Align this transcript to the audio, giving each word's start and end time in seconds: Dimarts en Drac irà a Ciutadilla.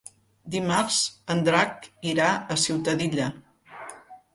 Dimarts 0.55 0.97
en 1.35 1.45
Drac 1.49 1.87
irà 2.15 2.33
a 2.57 2.61
Ciutadilla. 2.67 3.33